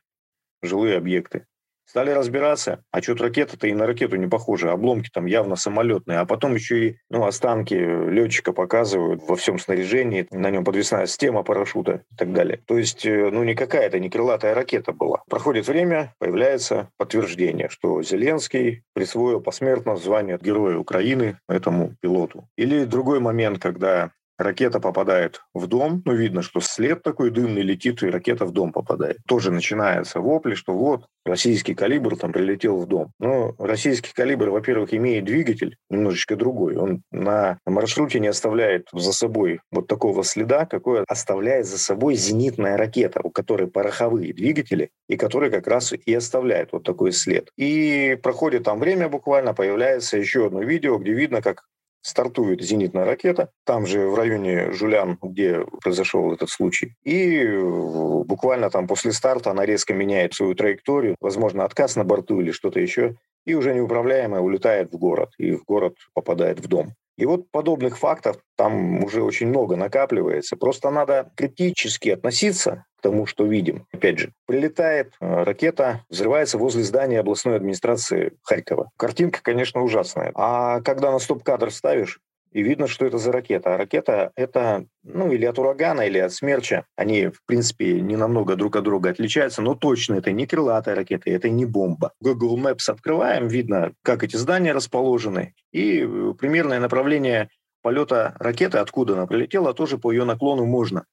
жилые 0.62 0.98
объекты. 0.98 1.46
Стали 1.88 2.12
разбираться, 2.12 2.84
а 2.92 3.02
что-то 3.02 3.24
ракета-то 3.24 3.66
и 3.66 3.74
на 3.74 3.88
ракету 3.88 4.18
не 4.18 4.28
похожа, 4.28 4.74
обломки 4.74 5.10
там 5.10 5.26
явно 5.26 5.56
самолетные, 5.56 6.20
а 6.20 6.26
потом 6.26 6.54
еще 6.54 6.90
и 6.90 6.98
ну, 7.10 7.26
останки 7.26 7.74
летчика 7.74 8.52
показывают 8.52 9.24
во 9.26 9.38
всем 9.38 9.58
снаряжении, 9.58 10.28
на 10.32 10.50
нем 10.50 10.66
подвесная 10.66 11.08
система 11.08 11.44
парашюта 11.44 12.04
и 12.12 12.16
так 12.18 12.34
далее. 12.34 12.62
То 12.68 12.78
есть, 12.78 13.06
э, 13.06 13.30
ну, 13.32 13.44
никакая 13.44 13.84
это 13.84 14.00
не 14.00 14.10
крылатая 14.10 14.54
ракета 14.54 14.92
была. 14.92 15.24
Проходит 15.30 15.68
время, 15.68 16.14
появляется 16.20 16.90
подтверждение, 16.98 17.70
что 17.70 18.04
Зеленский 18.04 18.84
присвоил 18.94 19.40
посмертно 19.40 19.96
звание 19.96 20.38
Героя 20.42 20.78
Украины 20.78 21.40
этому 21.48 21.96
пилоту. 22.02 22.50
Или 22.58 22.84
другой 22.84 23.22
момент, 23.22 23.60
когда 23.60 24.12
Ракета 24.38 24.80
попадает 24.80 25.42
в 25.54 25.68
дом, 25.68 26.02
ну, 26.06 26.14
видно, 26.14 26.42
что 26.42 26.60
след 26.60 27.02
такой 27.02 27.32
дымный 27.32 27.64
летит, 27.64 28.04
и 28.04 28.10
ракета 28.10 28.46
в 28.46 28.52
дом 28.52 28.72
попадает. 28.72 29.18
Тоже 29.28 29.52
начинается 29.52 30.20
вопли, 30.20 30.54
что 30.54 30.74
вот, 30.74 31.08
российский 31.26 31.74
калибр 31.74 32.18
там 32.18 32.32
прилетел 32.32 32.78
в 32.78 32.88
дом. 32.88 33.12
Но 33.20 33.56
российский 33.58 34.14
калибр, 34.14 34.50
во-первых, 34.50 34.94
имеет 34.94 35.26
двигатель 35.26 35.78
немножечко 35.90 36.36
другой. 36.36 36.76
Он 36.76 37.02
на 37.12 37.58
маршруте 37.66 38.20
не 38.20 38.28
оставляет 38.28 38.88
за 38.94 39.12
собой 39.12 39.60
вот 39.72 39.88
такого 39.88 40.24
следа, 40.24 40.66
какой 40.66 41.04
оставляет 41.08 41.66
за 41.66 41.80
собой 41.80 42.16
зенитная 42.16 42.78
ракета, 42.78 43.22
у 43.24 43.32
которой 43.32 43.68
пороховые 43.68 44.34
двигатели, 44.34 44.92
и 45.10 45.18
который 45.18 45.50
как 45.50 45.68
раз 45.68 45.94
и 45.94 46.14
оставляет 46.14 46.72
вот 46.72 46.84
такой 46.84 47.12
след. 47.12 47.50
И 47.58 48.18
проходит 48.22 48.64
там 48.64 48.80
время 48.80 49.10
буквально, 49.10 49.54
появляется 49.54 50.18
еще 50.18 50.46
одно 50.48 50.62
видео, 50.62 50.98
где 50.98 51.14
видно, 51.14 51.42
как 51.42 51.64
стартует 52.08 52.62
зенитная 52.62 53.06
ракета, 53.06 53.52
там 53.66 53.86
же 53.86 54.08
в 54.08 54.16
районе 54.16 54.72
Жулян, 54.72 55.18
где 55.22 55.66
произошел 55.84 56.32
этот 56.32 56.50
случай. 56.50 56.96
И 57.04 57.40
э, 57.40 58.24
буквально 58.26 58.70
там 58.70 58.88
после 58.88 59.12
старта 59.12 59.52
она 59.52 59.66
резко 59.66 59.94
меняет 59.94 60.34
свою 60.34 60.56
траекторию, 60.56 61.18
возможно, 61.20 61.66
отказ 61.66 61.98
на 61.98 62.06
борту 62.06 62.40
или 62.40 62.52
что-то 62.52 62.80
еще, 62.80 63.16
и 63.46 63.56
уже 63.56 63.74
неуправляемая 63.74 64.42
улетает 64.42 64.92
в 64.92 64.98
город, 64.98 65.32
и 65.38 65.52
в 65.52 65.64
город 65.66 65.96
попадает 66.14 66.60
в 66.60 66.68
дом. 66.68 66.94
И 67.18 67.26
вот 67.26 67.50
подобных 67.52 67.98
фактов 67.98 68.38
там 68.56 69.04
уже 69.04 69.24
очень 69.24 69.48
много 69.48 69.76
накапливается. 69.76 70.56
Просто 70.56 70.92
надо 70.92 71.32
критически 71.36 72.10
относиться 72.10 72.86
к 72.98 73.02
тому, 73.02 73.26
что 73.26 73.46
видим. 73.46 73.88
Опять 73.92 74.20
же, 74.20 74.34
прилетает 74.46 75.14
э, 75.20 75.44
ракета, 75.44 76.06
взрывается 76.10 76.58
возле 76.58 76.84
здания 76.84 77.20
областной 77.20 77.56
администрации 77.56 78.34
Харькова. 78.44 78.90
Картинка, 78.98 79.40
конечно, 79.42 79.82
ужасная. 79.82 80.32
А 80.36 80.82
когда 80.82 81.12
на 81.12 81.20
стоп-кадр 81.20 81.72
ставишь, 81.72 82.20
и 82.52 82.62
видно, 82.62 82.88
что 82.88 83.06
это 83.06 83.18
за 83.18 83.32
ракета. 83.32 83.74
А 83.74 83.78
ракета— 83.78 84.32
это, 84.36 84.86
ну, 85.04 85.32
или 85.32 85.46
от 85.46 85.60
урагана, 85.60 86.02
или 86.02 86.18
от 86.18 86.34
смерча. 86.34 86.86
Они, 86.96 87.28
в 87.28 87.44
принципе, 87.46 88.02
не 88.02 88.16
намного 88.16 88.56
друг 88.56 88.76
от 88.76 88.84
друга 88.84 89.10
отличаются, 89.10 89.62
но 89.62 89.76
точно 89.76 90.16
это 90.16 90.32
не 90.32 90.48
крылатая 90.48 90.96
ракета, 90.96 91.30
это 91.30 91.50
не 91.50 91.66
бомба. 91.66 92.14
Google 92.20 92.58
Maps 92.58 92.90
открываем, 92.90 93.48
видно, 93.48 93.94
как 94.04 94.24
эти 94.24 94.36
здания 94.36 94.74
расположены, 94.74 95.54
и 95.72 96.02
э, 96.02 96.34
примерное 96.38 96.80
направление 96.80 97.50
полета 97.82 98.36
ракеты, 98.40 98.80
откуда 98.80 99.14
она 99.14 99.28
прилетела, 99.28 99.74
тоже 99.74 99.98
по 99.98 100.12
ее 100.12 100.24
наклону 100.26 100.66
можно 100.66 101.06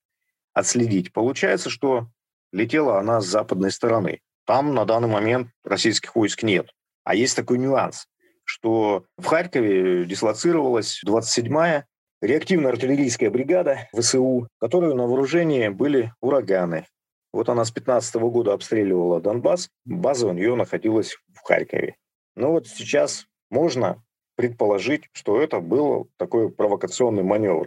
отследить. 0.52 1.12
Получается, 1.12 1.70
что 1.70 2.08
летела 2.52 2.98
она 2.98 3.20
с 3.20 3.26
западной 3.26 3.70
стороны. 3.70 4.20
Там 4.46 4.74
на 4.74 4.84
данный 4.84 5.08
момент 5.08 5.48
российских 5.64 6.14
войск 6.14 6.42
нет. 6.42 6.70
А 7.04 7.14
есть 7.14 7.36
такой 7.36 7.58
нюанс 7.58 8.06
что 8.44 9.04
в 9.18 9.24
Харькове 9.26 10.04
дислоцировалась 10.04 11.02
27-я 11.06 11.84
реактивная 12.20 12.72
артиллерийская 12.72 13.30
бригада 13.30 13.88
ВСУ, 13.92 14.48
в 14.56 14.60
которой 14.60 14.94
на 14.94 15.06
вооружении 15.06 15.68
были 15.68 16.12
ураганы, 16.20 16.86
Вот 17.32 17.48
она 17.48 17.64
с 17.64 17.70
15 17.72 18.14
года 18.16 18.52
обстреливала 18.52 19.20
Донбасс, 19.20 19.68
база 19.84 20.28
у 20.28 20.32
нее 20.32 20.54
находилась 20.54 21.16
в 21.32 21.40
Харькове. 21.42 21.96
Но 22.36 22.52
вот 22.52 22.68
сейчас 22.68 23.26
можно 23.50 24.02
предположить, 24.36 25.08
что 25.12 25.40
это 25.40 25.60
был 25.60 26.08
такой 26.16 26.50
провокационный 26.50 27.22
маневр. 27.22 27.66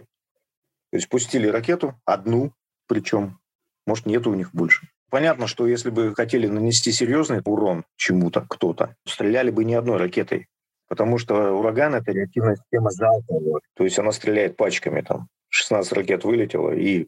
То 0.90 0.96
есть 0.96 1.08
пустили 1.08 1.48
ракету, 1.48 1.94
одну, 2.04 2.52
причем, 2.86 3.38
может, 3.86 4.06
нет 4.06 4.26
у 4.26 4.34
них 4.34 4.54
больше. 4.54 4.88
Понятно, 5.10 5.46
что 5.46 5.66
если 5.66 5.90
бы 5.90 6.14
хотели 6.14 6.46
нанести 6.46 6.92
серьезный 6.92 7.40
урон 7.44 7.84
чему-то, 7.96 8.42
кто-то, 8.48 8.96
стреляли 9.06 9.50
бы 9.50 9.64
не 9.64 9.74
одной 9.74 9.96
ракетой. 9.96 10.48
Потому 10.88 11.18
что 11.18 11.52
ураган– 11.52 11.94
это 11.96 12.12
реактивная 12.12 12.56
система 12.56 12.90
залповая. 12.90 13.60
То 13.74 13.84
есть 13.84 13.98
она 13.98 14.12
стреляет 14.12 14.56
пачками. 14.56 15.02
Там 15.02 15.28
16 15.50 15.92
ракет 15.92 16.24
вылетело, 16.24 16.72
и 16.72 17.06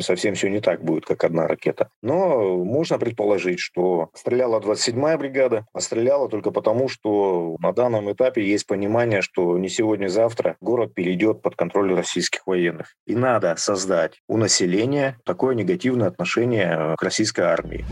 совсем 0.00 0.34
все 0.34 0.48
не 0.48 0.60
так 0.60 0.82
будет, 0.82 1.04
как 1.04 1.24
одна 1.24 1.46
ракета. 1.46 1.90
Но 2.02 2.56
можно 2.64 2.98
предположить, 2.98 3.60
что 3.60 4.10
стреляла 4.14 4.60
27-я 4.60 5.18
бригада, 5.18 5.66
а 5.72 5.80
стреляла 5.80 6.28
только 6.28 6.50
потому, 6.50 6.88
что 6.88 7.56
на 7.60 7.72
данном 7.72 8.10
этапе 8.10 8.42
есть 8.42 8.66
понимание, 8.66 9.20
что 9.22 9.58
не 9.58 9.68
сегодня-завтра 9.68 10.56
город 10.60 10.94
перейдет 10.94 11.42
под 11.42 11.56
контроль 11.56 11.94
российских 11.94 12.46
военных. 12.46 12.94
И 13.06 13.14
надо 13.14 13.54
создать 13.56 14.20
у 14.28 14.36
населения 14.36 15.18
такое 15.24 15.54
негативное 15.54 16.08
отношение 16.08 16.94
к 16.96 17.02
российской 17.02 17.42
армии. 17.42 17.84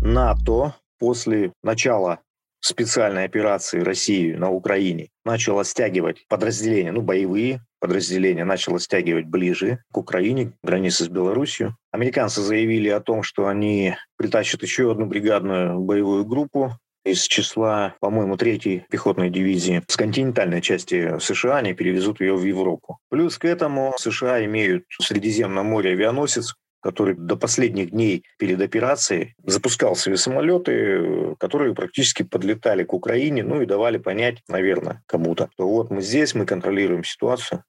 НАТО 0.00 0.74
после 0.98 1.52
начала 1.62 2.20
специальной 2.60 3.24
операции 3.24 3.80
России 3.80 4.34
на 4.34 4.50
Украине 4.50 5.08
начала 5.24 5.64
стягивать 5.64 6.24
подразделения, 6.28 6.92
ну, 6.92 7.02
боевые 7.02 7.60
подразделения, 7.80 8.44
начала 8.44 8.78
стягивать 8.78 9.26
ближе 9.26 9.78
к 9.92 9.98
Украине, 9.98 10.46
к 10.46 10.54
границе 10.62 11.04
с 11.04 11.08
Белоруссией. 11.08 11.72
Американцы 11.92 12.42
заявили 12.42 12.88
о 12.88 13.00
том, 13.00 13.22
что 13.22 13.46
они 13.46 13.96
притащат 14.16 14.62
еще 14.62 14.90
одну 14.90 15.06
бригадную 15.06 15.78
боевую 15.80 16.24
группу 16.24 16.72
из 17.04 17.22
числа, 17.22 17.94
по-моему, 18.00 18.36
третьей 18.36 18.84
пехотной 18.90 19.30
дивизии 19.30 19.82
с 19.88 19.96
континентальной 19.96 20.60
части 20.60 21.18
США, 21.18 21.58
они 21.58 21.72
перевезут 21.72 22.20
ее 22.20 22.34
в 22.34 22.44
Европу. 22.44 22.98
Плюс 23.08 23.38
к 23.38 23.44
этому 23.44 23.94
США 23.98 24.44
имеют 24.44 24.84
в 24.98 25.04
Средиземном 25.04 25.66
море 25.66 25.92
авианосец, 25.92 26.54
который 26.80 27.14
до 27.14 27.36
последних 27.36 27.90
дней 27.90 28.24
перед 28.38 28.60
операцией 28.60 29.34
запускал 29.44 29.96
свои 29.96 30.16
самолеты, 30.16 31.27
которые 31.38 31.74
практически 31.74 32.22
подлетали 32.22 32.84
к 32.84 32.92
Украине, 32.92 33.42
ну 33.42 33.62
и 33.62 33.66
давали 33.66 33.98
понять, 33.98 34.42
наверное, 34.48 35.02
кому-то, 35.06 35.48
что 35.54 35.68
вот 35.68 35.90
мы 35.90 36.02
здесь, 36.02 36.34
мы 36.34 36.44
контролируем 36.46 37.04
ситуацию. 37.04 37.64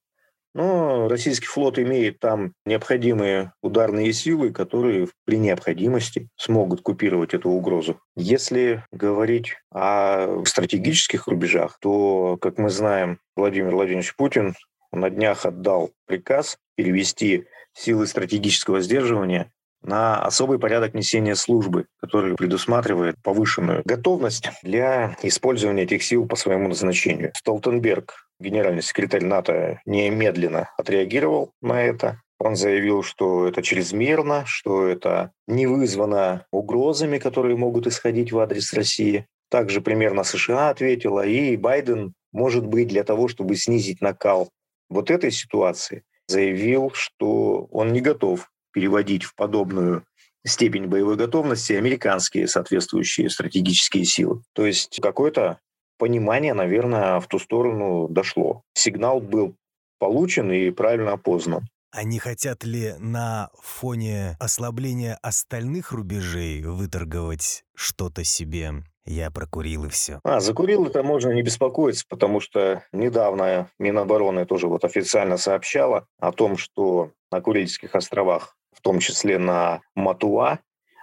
Но 0.55 1.07
российский 1.07 1.45
флот 1.45 1.77
имеет 1.77 2.19
там 2.19 2.53
необходимые 2.65 3.53
ударные 3.61 4.11
силы, 4.13 4.51
которые 4.51 5.07
при 5.25 5.38
необходимости 5.38 6.27
смогут 6.35 6.81
купировать 6.81 7.35
эту 7.35 7.49
угрозу. 7.49 7.99
Если 8.15 8.83
говорить 8.91 9.55
о 9.71 10.43
стратегических 10.45 11.27
рубежах, 11.27 11.77
то, 11.79 12.38
как 12.41 12.57
мы 12.57 12.69
знаем, 12.71 13.19
Владимир 13.35 13.75
Владимирович 13.75 14.15
Путин 14.15 14.55
на 14.91 15.11
днях 15.11 15.45
отдал 15.45 15.91
приказ 16.07 16.57
перевести 16.75 17.45
силы 17.73 18.07
стратегического 18.07 18.81
сдерживания 18.81 19.51
на 19.81 20.21
особый 20.21 20.59
порядок 20.59 20.93
несения 20.93 21.36
службы, 21.36 21.86
который 22.00 22.36
предусматривает 22.36 23.15
повышенную 23.24 23.81
готовность 23.86 24.50
для 24.63 25.15
использования 25.24 25.83
этих 25.83 26.03
сил 26.03 26.27
по 26.27 26.36
своему 26.36 26.67
назначению. 26.67 27.31
Столтенберг, 27.36 28.27
генеральный 28.39 28.81
секретарь 28.81 29.24
НАТО, 29.24 29.81
немедленно 29.86 30.69
отреагировал 30.77 31.53
на 31.62 31.81
это. 31.81 32.21
Он 32.39 32.55
заявил, 32.55 33.03
что 33.03 33.48
это 33.48 33.62
чрезмерно, 33.62 34.43
что 34.45 34.88
это 34.88 35.31
не 35.48 35.67
вызвано 35.67 36.45
угрозами, 36.51 37.17
которые 37.17 37.57
могут 37.57 37.86
исходить 37.88 38.31
в 38.31 38.39
адрес 38.39 38.74
России. 38.74 39.27
Также 39.50 39.81
примерно 39.81 40.24
США 40.24 40.69
ответила, 40.69 41.25
и 41.25 41.57
Байден, 41.57 42.13
может 42.31 42.65
быть, 42.65 42.88
для 42.88 43.03
того, 43.03 43.27
чтобы 43.27 43.55
снизить 43.55 44.00
накал 44.00 44.50
вот 44.89 45.12
этой 45.12 45.31
ситуации, 45.31 46.03
заявил, 46.27 46.91
что 46.93 47.67
он 47.71 47.91
не 47.91 48.00
готов 48.00 48.50
переводить 48.71 49.23
в 49.23 49.35
подобную 49.35 50.03
степень 50.45 50.88
боевой 50.88 51.15
готовности 51.15 51.73
американские 51.73 52.47
соответствующие 52.47 53.29
стратегические 53.29 54.05
силы. 54.05 54.41
То 54.53 54.65
есть 54.65 54.99
какое-то 55.01 55.59
понимание, 55.97 56.53
наверное, 56.53 57.19
в 57.19 57.27
ту 57.27 57.39
сторону 57.39 58.07
дошло. 58.07 58.63
Сигнал 58.73 59.19
был 59.19 59.55
получен 59.99 60.51
и 60.51 60.71
правильно 60.71 61.13
опознан. 61.13 61.67
Они 61.91 62.19
хотят 62.19 62.63
ли 62.63 62.93
на 62.99 63.49
фоне 63.61 64.38
ослабления 64.39 65.17
остальных 65.21 65.91
рубежей 65.91 66.61
выторговать 66.61 67.63
что-то 67.75 68.23
себе 68.23 68.83
я 69.09 69.31
прокурил 69.31 69.85
и 69.85 69.89
все. 69.89 70.19
А, 70.23 70.39
закурил 70.39 70.85
это 70.85 71.01
можно 71.01 71.31
не 71.31 71.41
беспокоиться, 71.41 72.05
потому 72.07 72.39
что 72.39 72.83
недавно 72.91 73.71
Минобороны 73.79 74.45
тоже 74.45 74.67
вот 74.67 74.86
официально 74.86 75.38
сообщала 75.38 76.05
о 76.19 76.32
том, 76.32 76.58
что 76.58 77.12
на 77.32 77.41
Курильских 77.41 77.95
островах, 77.95 78.55
в 78.79 78.81
том 78.81 78.99
числе 78.99 79.37
на 79.37 79.81
Матуа, 79.95 80.59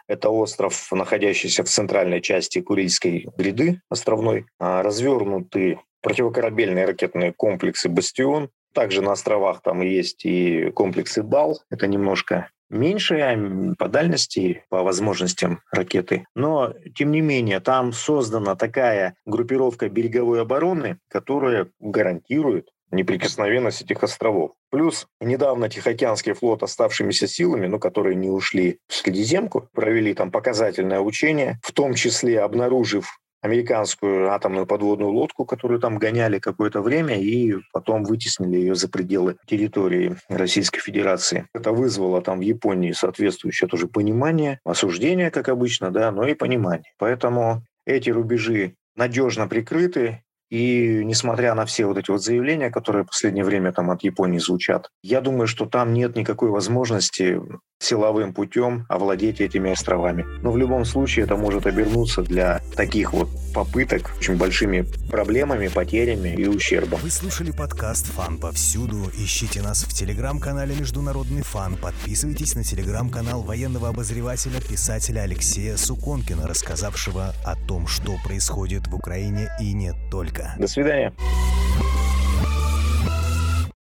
это 0.09 0.31
остров, 0.31 0.89
находящийся 0.93 1.65
в 1.65 1.69
центральной 1.69 2.21
части 2.21 2.61
Курильской 2.61 3.29
гряды 3.37 3.81
островной, 3.91 4.47
а, 4.59 4.83
развернуты 4.83 5.81
противокорабельные 6.01 6.87
ракетные 6.87 7.33
комплексы 7.33 7.89
«Бастион». 7.89 8.51
Также 8.73 9.03
на 9.03 9.13
островах 9.13 9.63
там 9.63 9.81
есть 9.81 10.25
и 10.25 10.71
комплексы 10.71 11.23
«Бал». 11.23 11.61
Это 11.71 11.87
немножко 11.87 12.51
меньше 12.71 13.75
по 13.79 13.89
дальности, 13.89 14.65
по 14.69 14.83
возможностям 14.83 15.63
ракеты. 15.73 16.27
Но, 16.35 16.75
тем 16.95 17.11
не 17.11 17.21
менее, 17.21 17.61
там 17.61 17.93
создана 17.93 18.55
такая 18.55 19.17
группировка 19.25 19.89
береговой 19.89 20.43
обороны, 20.43 20.99
которая 21.09 21.69
гарантирует 21.81 22.71
неприкосновенность 22.91 23.83
этих 23.83 24.03
островов. 24.03 24.53
Плюс 24.71 25.07
недавно 25.21 25.69
Тихоокеанский 25.69 26.35
флот 26.35 26.63
оставшимися 26.63 27.27
силами, 27.27 27.67
ну, 27.67 27.79
которые 27.79 28.15
не 28.15 28.31
ушли 28.31 28.79
в 28.89 28.95
Средиземку, 28.95 29.69
провели 29.73 30.15
там 30.15 30.31
показательное 30.31 31.01
учение, 31.01 31.59
в 31.63 31.73
том 31.73 31.95
числе 31.95 32.41
обнаружив 32.41 33.19
американскую 33.43 34.33
атомную 34.33 34.67
подводную 34.67 35.11
лодку, 35.11 35.45
которую 35.45 35.81
там 35.81 35.99
гоняли 35.99 36.39
какое-то 36.39 36.81
время, 36.83 37.21
и 37.21 37.55
потом 37.73 38.05
вытеснили 38.05 38.57
ее 38.57 38.75
за 38.75 38.89
пределы 38.89 39.37
территории 39.47 40.17
Российской 40.29 40.81
Федерации. 40.81 41.47
Это 41.55 41.73
вызвало 41.73 42.21
там 42.23 42.39
в 42.39 42.43
Японии 42.43 42.93
соответствующее 42.93 43.69
тоже 43.69 43.87
понимание, 43.87 44.59
осуждение, 44.65 45.31
как 45.31 45.49
обычно, 45.49 45.91
да, 45.91 46.11
но 46.11 46.27
и 46.27 46.35
понимание. 46.35 46.93
Поэтому 46.99 47.63
эти 47.85 48.11
рубежи 48.11 48.75
надежно 48.97 49.47
прикрыты, 49.47 50.23
и 50.51 51.05
несмотря 51.05 51.55
на 51.55 51.67
все 51.67 51.87
вот 51.87 51.99
эти 51.99 52.11
вот 52.11 52.23
заявления, 52.23 52.71
которые 52.71 53.05
в 53.05 53.09
последнее 53.09 53.45
время 53.45 53.73
там 53.73 53.91
от 53.91 54.05
Японии 54.05 54.39
звучат, 54.39 54.91
я 55.03 55.21
думаю, 55.21 55.47
что 55.47 55.67
там 55.67 55.93
нет 55.93 56.17
никакой 56.17 56.51
возможности 56.51 57.41
силовым 57.79 58.33
путем 58.33 58.87
овладеть 58.89 59.41
этими 59.41 59.71
островами. 59.71 60.25
Но 60.43 60.51
в 60.51 60.57
любом 60.57 60.85
случае 60.85 61.25
это 61.25 61.37
может 61.37 61.67
обернуться 61.67 62.23
для 62.23 62.61
таких 62.75 63.13
вот 63.13 63.29
попыток 63.55 64.13
очень 64.19 64.37
большими 64.37 64.85
проблемами, 65.11 65.69
потерями 65.69 66.31
и 66.31 66.47
ущербом. 66.47 67.01
Вы 67.03 67.11
слушали 67.11 67.51
подкаст 67.51 68.07
«Фан 68.07 68.39
повсюду». 68.39 69.11
Ищите 69.17 69.63
нас 69.63 69.85
в 69.85 69.93
телеграм-канале 69.93 70.75
«Международный 70.75 71.43
фан». 71.43 71.77
Подписывайтесь 71.77 72.55
на 72.55 72.65
телеграм-канал 72.65 73.43
военного 73.43 73.89
обозревателя, 73.89 74.61
писателя 74.61 75.21
Алексея 75.21 75.77
Суконкина, 75.77 76.47
рассказавшего 76.47 77.35
о 77.45 77.57
том, 77.67 77.87
что 77.87 78.17
происходит 78.25 78.87
в 78.89 78.95
Украине 78.95 79.51
и 79.61 79.73
не 79.73 79.93
только. 80.11 80.55
До 80.59 80.67
свидания. 80.67 81.13